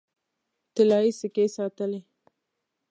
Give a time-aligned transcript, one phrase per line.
[0.75, 2.01] طلايي سکې ساتلې.